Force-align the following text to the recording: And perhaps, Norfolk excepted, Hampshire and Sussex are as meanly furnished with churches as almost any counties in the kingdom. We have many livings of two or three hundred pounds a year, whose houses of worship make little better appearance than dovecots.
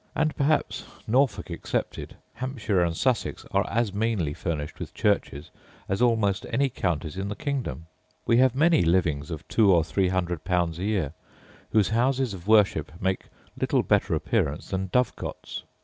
And 0.15 0.35
perhaps, 0.35 0.83
Norfolk 1.05 1.51
excepted, 1.51 2.15
Hampshire 2.33 2.81
and 2.81 2.97
Sussex 2.97 3.45
are 3.51 3.69
as 3.69 3.93
meanly 3.93 4.33
furnished 4.33 4.79
with 4.79 4.95
churches 4.95 5.51
as 5.87 6.01
almost 6.01 6.43
any 6.51 6.69
counties 6.69 7.17
in 7.17 7.27
the 7.27 7.35
kingdom. 7.35 7.85
We 8.25 8.37
have 8.37 8.55
many 8.55 8.81
livings 8.81 9.29
of 9.29 9.47
two 9.47 9.71
or 9.71 9.83
three 9.83 10.07
hundred 10.07 10.43
pounds 10.43 10.79
a 10.79 10.85
year, 10.85 11.13
whose 11.69 11.89
houses 11.89 12.33
of 12.33 12.47
worship 12.47 12.91
make 12.99 13.25
little 13.55 13.83
better 13.83 14.15
appearance 14.15 14.69
than 14.71 14.87
dovecots. 14.91 15.61